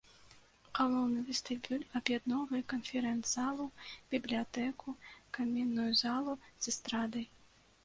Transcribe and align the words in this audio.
Галоўны 0.77 1.19
вестыбюль 1.27 1.83
аб'ядноўвае 1.99 2.61
канферэнц-залу, 2.73 3.69
бібліятэку, 4.15 4.97
камінную 5.41 5.89
залу 6.03 6.33
з 6.61 6.75
эстрадай. 6.75 7.33